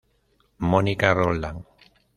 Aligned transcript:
Mónica 0.71 1.09
Roldán. 1.19 1.57